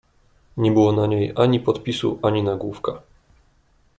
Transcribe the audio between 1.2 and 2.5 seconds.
ani podpisu ani